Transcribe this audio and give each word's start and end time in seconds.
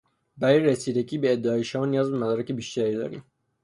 برای 0.37 0.59
رسیدگی 0.59 1.17
به 1.17 1.33
ادعای 1.33 1.63
شما 1.63 1.85
نیاز 1.85 2.11
به 2.11 2.17
مدارک 2.17 2.51
بیشتری 2.51 2.95
داریم. 2.95 3.23